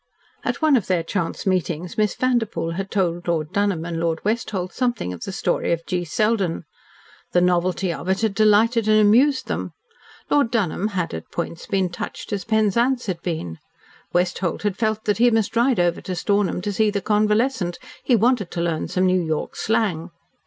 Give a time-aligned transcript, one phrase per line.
[0.43, 4.73] At one of their chance meetings Miss Vanderpoel had told Lord Dunholm and Lord Westholt
[4.73, 6.03] something of the story of G.
[6.05, 6.63] Selden.
[7.33, 9.73] The novelty of it had delighted and amused them.
[10.27, 13.59] Lord Dunholm had, at points, been touched as Penzance had been.
[14.11, 17.77] Westholt had felt that he must ride over to Stornham to see the convalescent.
[18.03, 20.09] He wanted to learn some New York slang.